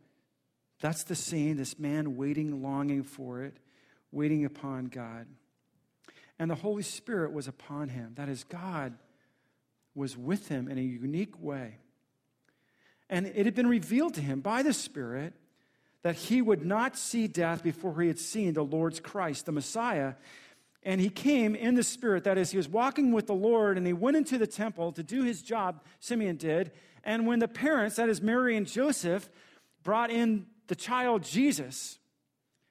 [0.81, 3.57] that's the scene, this man waiting, longing for it,
[4.12, 5.27] waiting upon God.
[6.38, 8.12] and the Holy Spirit was upon him.
[8.14, 8.95] That is, God
[9.95, 11.79] was with him in a unique way.
[13.11, 15.35] And it had been revealed to him by the Spirit
[16.03, 20.14] that he would not see death before he had seen the Lord's Christ, the Messiah.
[20.85, 23.87] And he came in the Spirit, that is, he was walking with the Lord, and
[23.87, 26.71] he went into the temple to do his job, Simeon did.
[27.03, 29.29] And when the parents, that is, Mary and Joseph,
[29.83, 31.99] brought in the child Jesus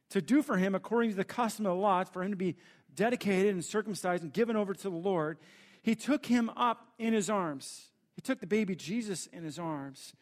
[0.09, 2.55] to do for him according to the custom of the law, for him to be
[2.95, 5.37] dedicated and circumcised and given over to the Lord,
[5.81, 7.87] he took him up in his arms.
[8.15, 10.13] He took the baby Jesus in his arms.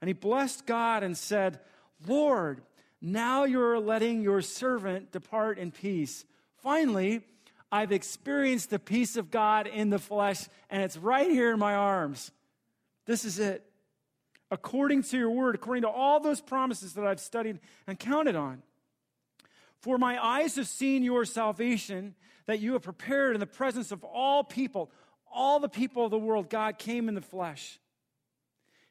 [0.00, 1.60] And he blessed God and said,
[2.06, 2.62] Lord,
[3.00, 6.24] now you're letting your servant depart in peace.
[6.56, 7.22] Finally,
[7.70, 11.74] I've experienced the peace of God in the flesh, and it's right here in my
[11.74, 12.30] arms.
[13.06, 13.64] This is it.
[14.50, 18.62] According to your word, according to all those promises that I've studied and counted on.
[19.80, 22.14] For my eyes have seen your salvation
[22.46, 24.90] that you have prepared in the presence of all people,
[25.32, 26.48] all the people of the world.
[26.48, 27.78] God came in the flesh.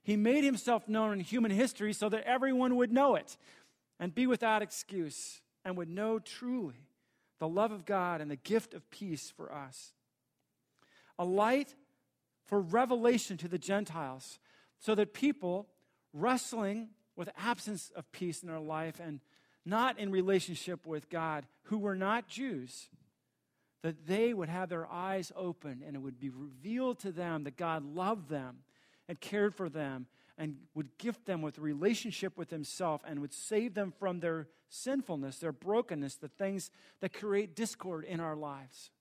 [0.04, 3.38] He made himself known in human history so that everyone would know it
[4.00, 6.88] and be without excuse and would know truly
[7.40, 9.94] the love of God and the gift of peace for us.
[11.18, 11.76] A light
[12.46, 14.40] for revelation to the Gentiles
[14.84, 15.66] so that people
[16.12, 19.22] wrestling with absence of peace in their life and
[19.66, 22.90] not in relationship with God, who were not Jews,
[23.82, 27.56] that they would have their eyes open and it would be revealed to them that
[27.56, 28.58] God loved them
[29.08, 33.76] and cared for them and would gift them with relationship with Himself and would save
[33.76, 38.92] them from their sinfulness, their brokenness, the things that create discord in our lives.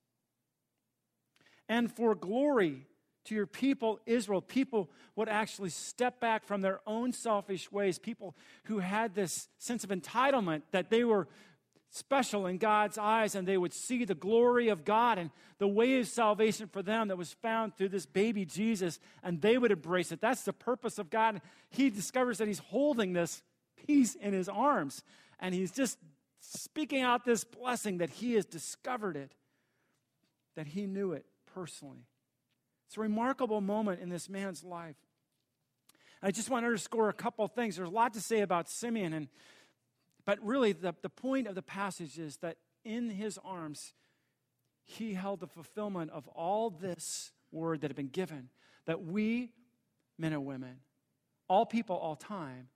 [1.67, 2.87] And for glory
[3.25, 8.35] to your people, Israel, people would actually step back from their own selfish ways, people
[8.65, 11.27] who had this sense of entitlement that they were
[11.89, 15.99] special in God's eyes and they would see the glory of God and the way
[15.99, 20.11] of salvation for them that was found through this baby Jesus and they would embrace
[20.11, 20.19] it.
[20.19, 21.39] That's the purpose of God.
[21.69, 23.43] He discovers that he's holding this
[23.85, 25.03] peace in his arms
[25.39, 25.99] and he's just
[26.39, 29.31] speaking out this blessing that he has discovered it,
[30.55, 32.07] that he knew it personally.
[32.93, 34.97] It's a remarkable moment in this man's life.
[36.21, 37.75] I just want to underscore a couple things.
[37.75, 39.29] There's a lot to say about Simeon and
[40.27, 43.93] but really, the, the point of the passage is that in his arms,
[44.83, 48.49] he held the fulfillment of all this word that had been given,
[48.85, 49.49] that we,
[50.19, 50.75] men and women,
[51.47, 52.67] all people, all time,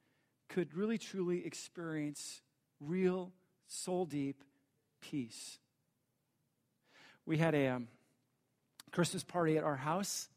[0.49, 2.41] could really truly experience
[2.79, 3.33] real,
[3.67, 4.43] soul deep
[4.99, 5.59] peace.
[7.23, 7.87] We had a um,
[8.97, 10.27] Christmas party at our house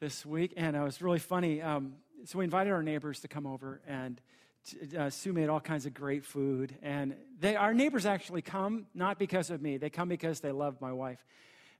[0.00, 1.60] this week, and it was really funny.
[1.60, 4.18] Um, so we invited our neighbors to come over, and
[4.96, 6.74] uh, Sue made all kinds of great food.
[6.80, 10.80] And they, our neighbors actually come not because of me, they come because they love
[10.80, 11.22] my wife.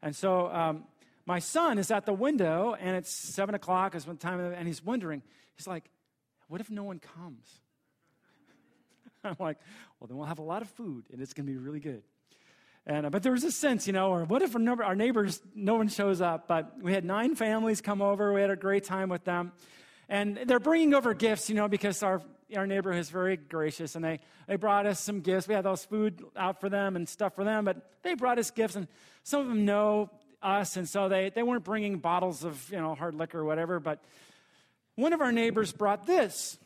[0.02, 0.84] And so um,
[1.24, 4.84] my son is at the window, and it's seven o'clock, is one time, and he's
[4.84, 5.22] wondering,
[5.56, 5.84] he's like,
[6.48, 7.48] what if no one comes?
[9.24, 9.56] I'm like,
[9.98, 12.02] well, then we'll have a lot of food, and it's going to be really good.
[12.86, 15.76] And, uh, but there was a sense, you know, or what if our neighbors, no
[15.76, 16.46] one shows up?
[16.46, 18.32] But we had nine families come over.
[18.32, 19.52] We had a great time with them.
[20.08, 22.20] And they're bringing over gifts, you know, because our
[22.56, 25.48] our neighborhood is very gracious, and they, they brought us some gifts.
[25.48, 28.50] We had those food out for them and stuff for them, but they brought us
[28.50, 28.86] gifts, and
[29.22, 30.10] some of them know
[30.42, 33.80] us, and so they, they weren't bringing bottles of you know hard liquor or whatever.
[33.80, 34.02] But
[34.94, 36.58] one of our neighbors brought this.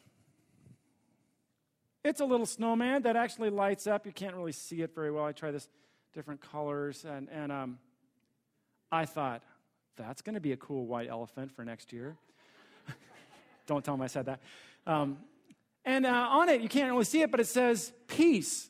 [2.04, 4.06] It's a little snowman that actually lights up.
[4.06, 5.24] You can't really see it very well.
[5.24, 5.68] I try this
[6.14, 7.78] different colors, and and um,
[8.90, 9.42] I thought
[9.96, 12.16] that's going to be a cool white elephant for next year.
[13.66, 14.40] Don't tell them I said that.
[14.86, 15.18] Um,
[15.84, 18.68] and uh, on it, you can't really see it, but it says peace.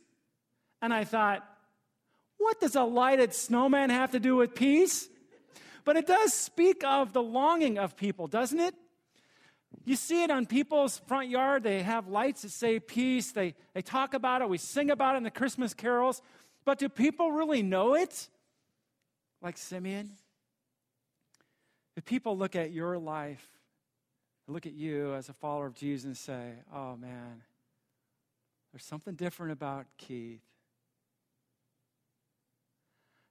[0.80, 1.44] And I thought,
[2.38, 5.08] what does a lighted snowman have to do with peace?
[5.84, 8.74] But it does speak of the longing of people, doesn't it?
[9.84, 11.62] You see it on people's front yard.
[11.62, 13.32] They have lights that say peace.
[13.32, 14.48] They, they talk about it.
[14.48, 16.22] We sing about it in the Christmas carols.
[16.68, 18.28] But do people really know it?
[19.40, 20.10] Like Simeon?
[21.96, 23.48] If people look at your life
[24.48, 27.42] look at you as a follower of Jesus and say, oh man,
[28.70, 30.42] there's something different about Keith.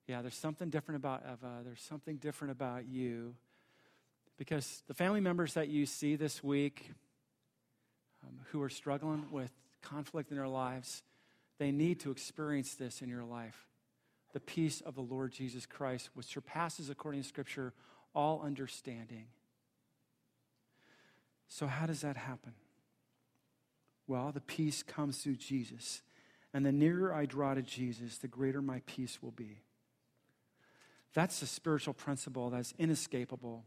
[0.07, 1.61] Yeah, there's something different about Eva.
[1.63, 3.35] There's something different about you.
[4.39, 6.91] Because the family members that you see this week
[8.23, 9.51] um, who are struggling with
[9.83, 11.03] conflict in their lives,
[11.59, 13.67] they need to experience this in your life.
[14.33, 17.73] The peace of the Lord Jesus Christ, which surpasses, according to Scripture,
[18.13, 19.27] all understanding.
[21.47, 22.53] So, how does that happen?
[24.05, 26.01] Well, the peace comes through Jesus.
[26.53, 29.59] And the nearer I draw to Jesus, the greater my peace will be.
[31.13, 33.63] That's a spiritual principle that's inescapable.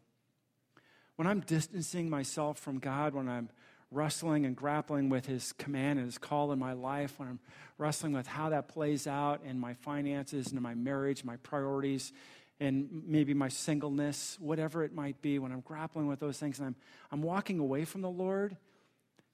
[1.17, 3.51] When I'm distancing myself from God, when I'm
[3.91, 7.41] wrestling and grappling with His command and His call in my life, when I'm
[7.79, 12.13] wrestling with how that plays out in my finances and in my marriage, my priorities,
[12.61, 16.69] and maybe my singleness, whatever it might be, when I'm grappling with those things and
[16.69, 16.77] I'm,
[17.11, 18.57] I'm walking away from the Lord,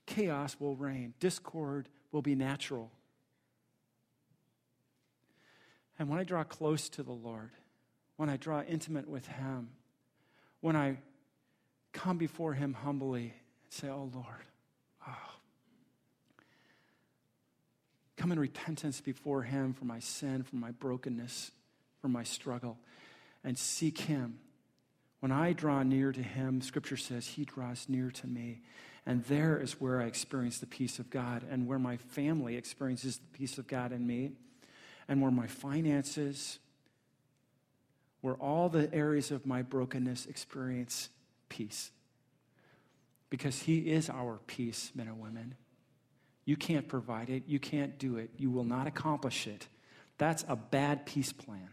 [0.07, 2.91] chaos will reign, discord will be natural.
[5.99, 7.51] And when I draw close to the Lord,
[8.17, 9.71] when I draw intimate with Him,
[10.61, 10.99] when I
[11.93, 13.35] come before Him humbly
[13.69, 14.47] say, Oh Lord,
[15.07, 15.13] oh.
[18.17, 21.51] come in repentance before Him for my sin, for my brokenness,
[22.01, 22.79] for my struggle,
[23.45, 24.39] and seek Him.
[25.21, 28.61] When I draw near to Him, Scripture says He draws near to me.
[29.07, 33.19] And there is where I experience the peace of God and where my family experiences
[33.19, 34.33] the peace of God in me
[35.09, 36.59] and where my finances,
[38.21, 41.09] where all the areas of my brokenness experience
[41.49, 41.93] peace.
[43.31, 45.55] Because He is our peace, men and women.
[46.45, 49.67] You can't provide it, you can't do it, you will not accomplish it.
[50.19, 51.69] That's a bad peace plan.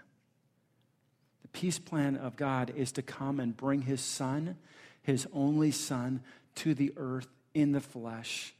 [1.44, 4.58] The peace plan of God is to come and bring His Son,
[5.04, 6.22] His only Son,
[6.56, 8.54] to the earth in the flesh,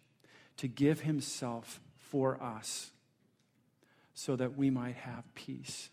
[0.58, 2.91] to give Himself for us
[4.13, 5.89] so that we might have peace,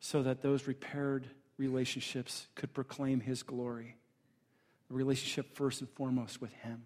[0.00, 3.96] so that those repaired relationships could proclaim His glory.
[4.90, 6.84] A relationship first and foremost with Him.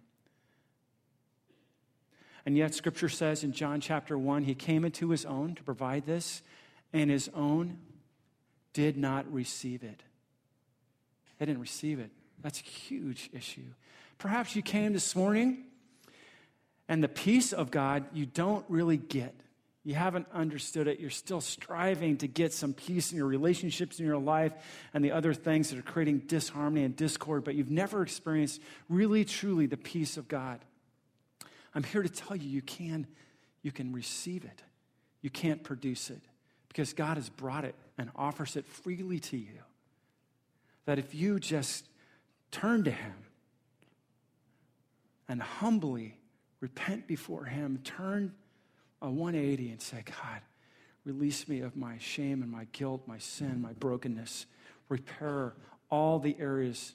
[2.46, 6.06] And yet, Scripture says in John chapter 1, He came into His own to provide
[6.06, 6.42] this,
[6.92, 7.78] and His own
[8.72, 10.02] did not receive it.
[11.38, 12.10] They didn't receive it.
[12.42, 13.74] That's a huge issue.
[14.18, 15.64] Perhaps you came this morning
[16.88, 19.34] and the peace of God you don't really get.
[19.82, 21.00] You haven't understood it.
[21.00, 24.52] You're still striving to get some peace in your relationships in your life
[24.92, 29.24] and the other things that are creating disharmony and discord, but you've never experienced really,
[29.24, 30.60] truly the peace of God.
[31.74, 33.06] I'm here to tell you you can,
[33.62, 34.62] you can receive it.
[35.22, 36.20] You can't produce it
[36.68, 39.58] because God has brought it and offers it freely to you.
[40.84, 41.86] That if you just
[42.50, 43.14] turn to Him
[45.28, 46.18] and humbly
[46.60, 48.32] repent before Him, turn
[49.02, 50.40] a 180 and say, God,
[51.04, 54.46] release me of my shame and my guilt, my sin, my brokenness.
[54.88, 55.54] Repair
[55.90, 56.94] all the areas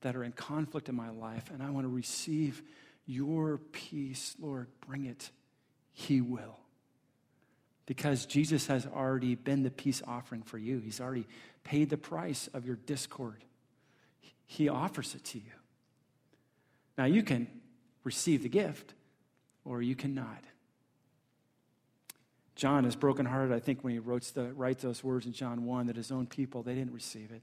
[0.00, 2.62] that are in conflict in my life, and I want to receive
[3.06, 4.36] your peace.
[4.38, 5.30] Lord, bring it.
[5.92, 6.58] He will.
[7.86, 11.26] Because Jesus has already been the peace offering for you, He's already
[11.64, 13.44] paid the price of your discord.
[14.44, 15.52] He offers it to you.
[16.98, 17.48] Now, you can
[18.04, 18.94] receive the gift,
[19.64, 20.44] or you cannot.
[22.56, 25.86] John is brokenhearted, I think, when he wrote, the, writes those words in John 1
[25.86, 27.42] that his own people, they didn't receive it.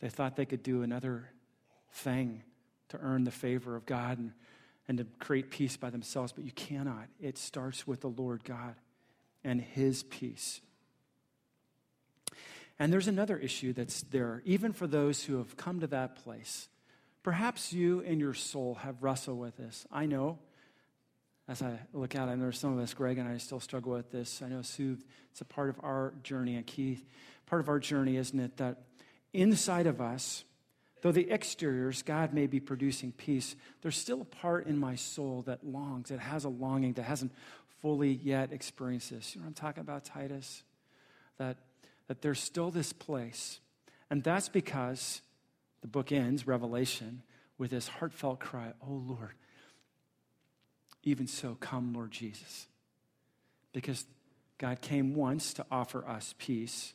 [0.00, 1.28] They thought they could do another
[1.92, 2.42] thing
[2.88, 4.32] to earn the favor of God and,
[4.88, 7.08] and to create peace by themselves, but you cannot.
[7.20, 8.76] It starts with the Lord God
[9.44, 10.62] and his peace.
[12.78, 16.68] And there's another issue that's there, even for those who have come to that place.
[17.22, 19.84] Perhaps you in your soul have wrestled with this.
[19.92, 20.38] I know
[21.48, 24.10] as I look out, I know some of us, Greg and I, still struggle with
[24.10, 24.42] this.
[24.42, 24.98] I know Sue,
[25.30, 27.04] it's a part of our journey, and Keith,
[27.46, 28.58] part of our journey, isn't it?
[28.58, 28.82] That
[29.32, 30.44] inside of us,
[31.00, 35.42] though the exteriors, God may be producing peace, there's still a part in my soul
[35.46, 37.32] that longs, that has a longing, that hasn't
[37.80, 39.34] fully yet experienced this.
[39.34, 40.62] You know what I'm talking about, Titus?
[41.38, 41.56] That,
[42.08, 43.60] that there's still this place.
[44.10, 45.22] And that's because
[45.80, 47.22] the book ends, Revelation,
[47.56, 49.34] with this heartfelt cry, Oh Lord,
[51.08, 52.66] even so, come, Lord Jesus.
[53.72, 54.04] Because
[54.58, 56.94] God came once to offer us peace.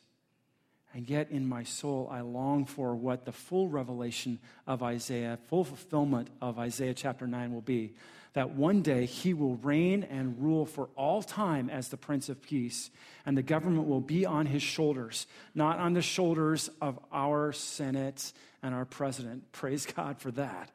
[0.92, 5.64] And yet, in my soul, I long for what the full revelation of Isaiah, full
[5.64, 7.94] fulfillment of Isaiah chapter 9 will be.
[8.34, 12.42] That one day he will reign and rule for all time as the Prince of
[12.42, 12.90] Peace,
[13.26, 18.32] and the government will be on his shoulders, not on the shoulders of our Senate
[18.62, 19.52] and our president.
[19.52, 20.70] Praise God for that.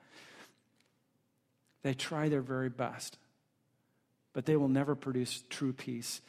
[1.82, 3.18] They try their very best,
[4.39, 6.21] but they will never produce true peace.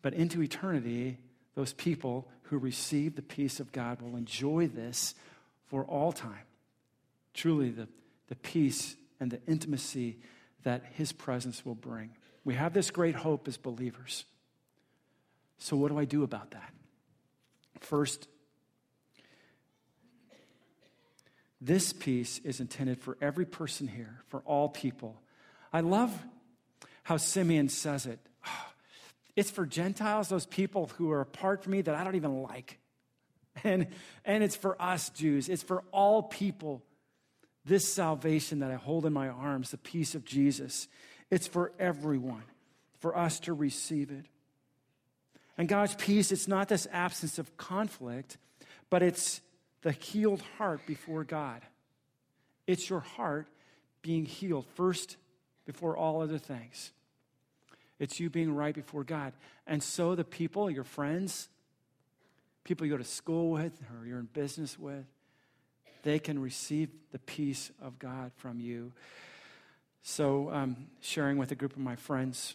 [0.00, 1.18] But into eternity,
[1.56, 5.16] those people who receive the peace of God will enjoy this
[5.66, 6.46] for all time.
[7.34, 7.88] Truly, the,
[8.28, 10.20] the peace and the intimacy
[10.62, 12.10] that His presence will bring.
[12.44, 14.26] We have this great hope as believers.
[15.58, 16.72] So, what do I do about that?
[17.80, 18.28] First,
[21.60, 25.20] This peace is intended for every person here, for all people.
[25.72, 26.16] I love
[27.06, 28.18] how Simeon says it.
[29.36, 32.78] It's for Gentiles, those people who are apart from me that I don't even like.
[33.64, 33.88] And,
[34.24, 35.50] and it's for us, Jews.
[35.50, 36.82] It's for all people.
[37.62, 40.88] This salvation that I hold in my arms, the peace of Jesus,
[41.30, 42.44] it's for everyone,
[43.00, 44.24] for us to receive it.
[45.58, 48.38] And God's peace, it's not this absence of conflict,
[48.88, 49.42] but it's
[49.82, 51.60] the healed heart before God.
[52.66, 53.48] It's your heart
[54.00, 55.18] being healed first
[55.66, 56.92] before all other things.
[57.98, 59.32] It's you being right before God.
[59.66, 61.48] And so the people, your friends,
[62.64, 65.04] people you go to school with or you're in business with,
[66.02, 68.92] they can receive the peace of God from you.
[70.02, 72.54] So, um, sharing with a group of my friends,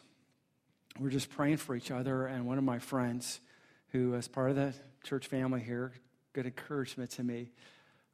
[0.99, 2.27] we're just praying for each other.
[2.27, 3.41] And one of my friends,
[3.89, 5.91] who is part of the church family here,
[6.31, 7.51] good encouragement to me,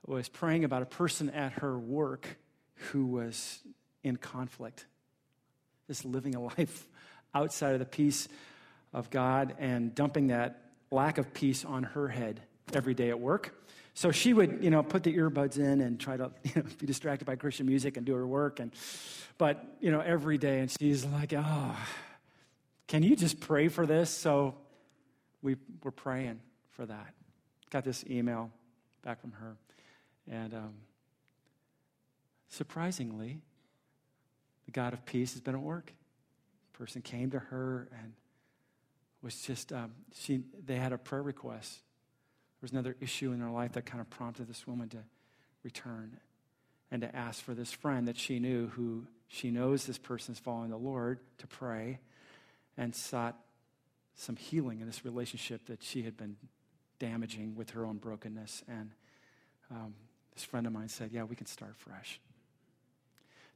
[0.08, 2.40] was praying about a person at her work
[2.92, 3.60] who was
[4.08, 4.86] in conflict,
[5.88, 6.88] just living a life
[7.34, 8.28] outside of the peace
[8.94, 12.42] of God and dumping that lack of peace on her head
[12.74, 13.54] every day at work.
[13.94, 16.86] So she would, you know, put the earbuds in and try to you know, be
[16.86, 18.60] distracted by Christian music and do her work.
[18.60, 18.72] And,
[19.38, 21.76] but, you know, every day, and she's like, oh,
[22.88, 24.10] can you just pray for this?
[24.10, 24.56] So
[25.42, 26.40] we were praying
[26.72, 27.14] for that.
[27.70, 28.52] Got this email
[29.04, 29.58] back from her.
[30.30, 30.74] And um,
[32.50, 33.40] surprisingly,
[34.68, 35.94] the God of peace has been at work.
[36.72, 38.14] The person came to her and
[39.24, 41.74] was just, um, she, they had a prayer request.
[41.74, 45.00] There was another issue in their life that kind of prompted this woman to
[45.64, 46.18] return
[46.92, 50.40] and to ask for this friend that she knew who she knows this person is
[50.40, 52.00] following the Lord to pray
[52.78, 53.38] and sought
[54.16, 56.38] some healing in this relationship that she had been
[57.00, 58.64] damaging with her own brokenness.
[58.68, 58.92] And
[59.70, 59.94] um,
[60.34, 62.20] this friend of mine said, Yeah, we can start fresh.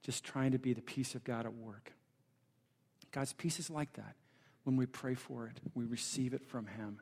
[0.03, 1.91] Just trying to be the peace of God at work.
[3.11, 4.15] God's peace is like that.
[4.63, 6.99] When we pray for it, we receive it from Him.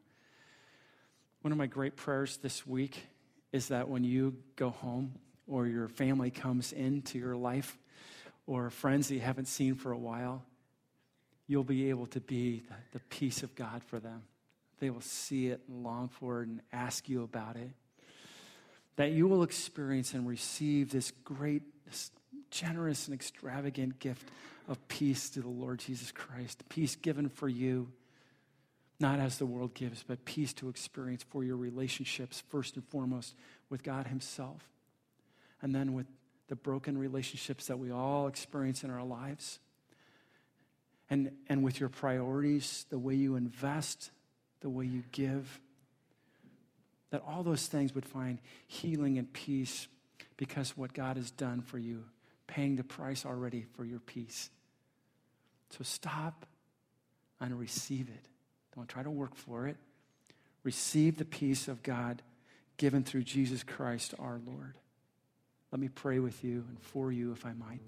[1.42, 3.08] One of my great prayers this week
[3.52, 5.16] is that when you go home
[5.48, 7.78] or your family comes into your life
[8.46, 10.44] or friends that you haven't seen for a while,
[11.48, 14.24] you'll be able to be the, the peace of God for them.
[14.80, 17.72] They will see it and long for it and ask you about it.
[18.96, 22.12] That you will experience and receive this great, this
[22.52, 24.30] generous and extravagant gift
[24.68, 26.64] of peace to the Lord Jesus Christ.
[26.70, 27.90] Peace given for you
[29.00, 33.34] not as the world gives, but peace to experience for your relationships, first and foremost,
[33.70, 34.68] with God Himself,
[35.62, 36.06] and then with
[36.50, 39.60] the broken relationships that we all experience in our lives,
[41.10, 44.12] and, and with your priorities, the way you invest,
[44.60, 45.60] the way you give.
[47.12, 49.88] That all those things would find healing and peace
[50.38, 52.04] because what God has done for you,
[52.50, 54.50] paying the price already for your peace.
[55.70, 56.48] So stop
[57.40, 58.26] and receive it.
[58.76, 59.78] Don't try to work for it.
[60.64, 62.24] Receive the peace of God
[62.78, 64.74] given through Jesus Christ our Lord.
[65.72, 67.82] Let me pray with you and for you, if I might.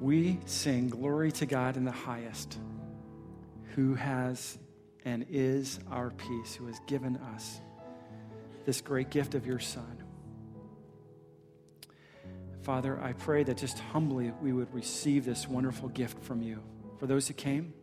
[0.00, 2.58] We sing glory to God in the highest,
[3.74, 4.58] who has
[5.04, 7.60] and is our peace, who has given us
[8.64, 10.02] this great gift of your Son.
[12.62, 16.62] Father, I pray that just humbly we would receive this wonderful gift from you.
[16.98, 17.74] For those who came,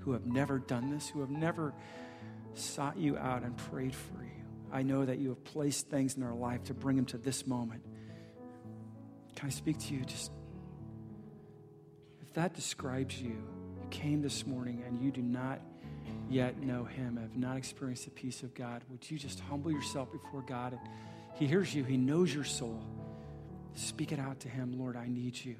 [0.00, 1.72] who have never done this, who have never
[2.54, 6.20] sought you out and prayed for you, I know that you have placed things in
[6.22, 7.82] their life to bring them to this moment.
[9.36, 10.04] Can I speak to you?
[10.04, 10.32] Just
[12.20, 13.30] if that describes you,
[13.80, 15.60] you came this morning and you do not
[16.28, 20.10] yet know him, have not experienced the peace of God, would you just humble yourself
[20.12, 20.72] before God?
[20.72, 20.80] And
[21.34, 22.82] he hears you, he knows your soul.
[23.74, 25.54] Speak it out to Him Lord, I need you.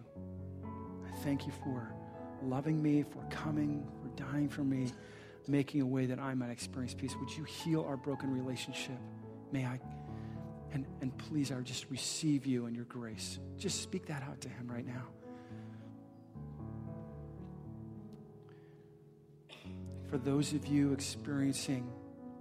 [0.65, 1.93] I thank you for
[2.43, 4.93] loving me, for coming, for dying for me,
[5.47, 7.15] making a way that I might experience peace.
[7.21, 8.99] Would you heal our broken relationship?
[9.53, 9.79] May I,
[10.73, 13.39] and, and please, I just receive you and your grace.
[13.57, 15.05] Just speak that out to Him right now.
[20.09, 21.91] For those of you experiencing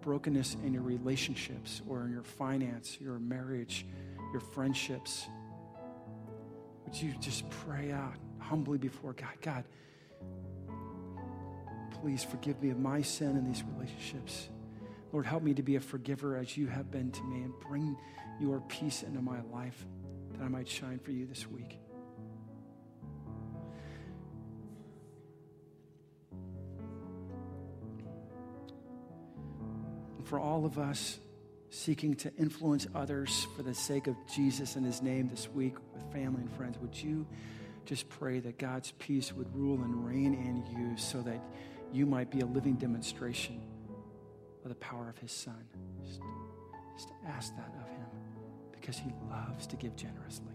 [0.01, 3.85] brokenness in your relationships or in your finance, your marriage,
[4.31, 5.27] your friendships,
[6.85, 9.33] would you just pray out humbly before God?
[9.41, 9.65] God,
[12.01, 14.49] please forgive me of my sin in these relationships.
[15.11, 17.97] Lord, help me to be a forgiver as you have been to me and bring
[18.39, 19.85] your peace into my life
[20.31, 21.79] that I might shine for you this week.
[30.27, 31.19] For all of us,
[31.69, 36.03] seeking to influence others for the sake of Jesus and his name this week with
[36.11, 37.25] family and friends, would you
[37.85, 41.41] just pray that God's peace would rule and reign in you so that
[41.93, 43.61] you might be a living demonstration
[44.63, 45.63] of the power of His Son.
[46.05, 46.19] Just,
[46.97, 48.05] just ask that of Him
[48.73, 50.53] because He loves to give generously.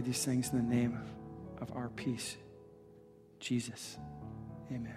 [0.00, 0.98] Pray these things in the name
[1.60, 2.36] of, of our peace,
[3.38, 3.98] Jesus.
[4.70, 4.96] Amen.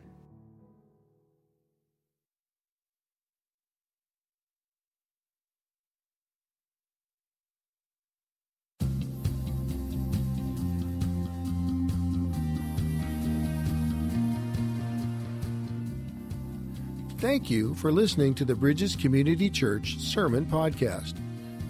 [17.18, 21.14] Thank you for listening to the Bridges Community Church Sermon Podcast.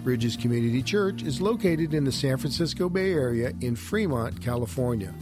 [0.04, 5.14] Bridges Community Church is located in the San Francisco Bay Area in Fremont, California.